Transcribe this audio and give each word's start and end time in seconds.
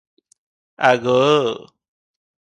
ଆଗୋ! 0.87 1.19